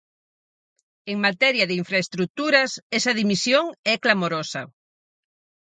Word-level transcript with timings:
En 1.11 1.17
materia 1.27 1.67
de 1.67 1.77
infraestruturas, 1.81 2.71
esta 2.97 3.17
dimisión 3.21 3.65
é 3.93 3.95
clamorosa. 4.03 4.61